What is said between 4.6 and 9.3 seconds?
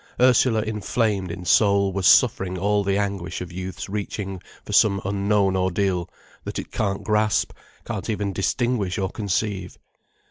for some unknown ordeal, that it can't grasp, can't even distinguish or